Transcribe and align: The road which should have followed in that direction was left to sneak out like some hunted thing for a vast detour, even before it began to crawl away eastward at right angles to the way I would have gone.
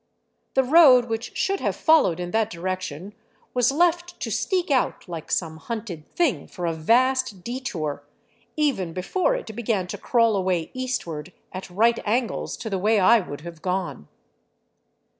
The 0.55 0.63
road 0.63 1.05
which 1.05 1.37
should 1.37 1.59
have 1.59 1.75
followed 1.75 2.19
in 2.19 2.31
that 2.31 2.49
direction 2.49 3.13
was 3.53 3.71
left 3.71 4.19
to 4.21 4.31
sneak 4.31 4.71
out 4.71 5.07
like 5.07 5.31
some 5.31 5.57
hunted 5.57 6.07
thing 6.15 6.47
for 6.47 6.65
a 6.65 6.73
vast 6.73 7.43
detour, 7.43 8.01
even 8.55 8.93
before 8.93 9.35
it 9.35 9.55
began 9.55 9.85
to 9.85 9.99
crawl 9.99 10.35
away 10.35 10.71
eastward 10.73 11.31
at 11.53 11.69
right 11.69 11.99
angles 12.03 12.57
to 12.57 12.69
the 12.71 12.79
way 12.79 12.99
I 12.99 13.19
would 13.19 13.41
have 13.41 13.61
gone. 13.61 14.07